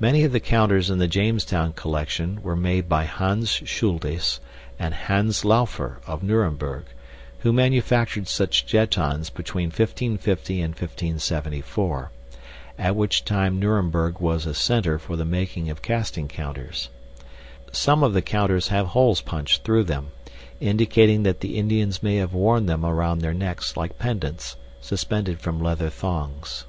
[0.00, 4.40] Many of the counters in the Jamestown collection were made by Hans Schultes
[4.80, 6.86] and Hans Laufer of Nuremberg,
[7.46, 12.10] who manufactured such jettons between 1550 and 1574,
[12.80, 16.88] at which time Nuremberg was a center for the making of casting counters.
[17.70, 20.08] Some of the counters have holes punched through them,
[20.58, 25.60] indicating that the Indians may have worn them around their necks like pendants, suspended from
[25.62, 26.64] leather thongs.